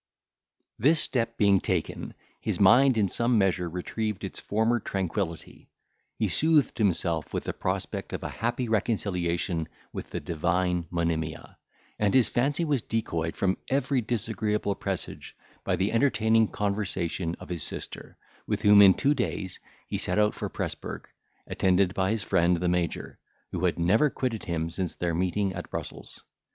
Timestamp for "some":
3.07-3.37